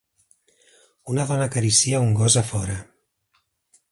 [1.15, 2.81] Una dona acaricia un gos a fora.